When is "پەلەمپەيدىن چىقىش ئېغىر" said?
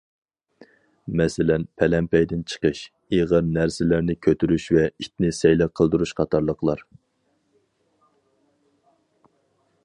1.81-3.45